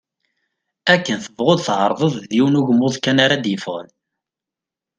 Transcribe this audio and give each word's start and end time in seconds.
Akken 0.93 1.17
tebɣuḍ 1.23 1.59
tεerḍeḍ, 1.67 2.13
d 2.27 2.29
yiwen 2.35 2.59
ugmuḍ 2.59 2.93
kan 3.03 3.17
ara 3.25 3.35
d-yeffɣen. 3.43 3.89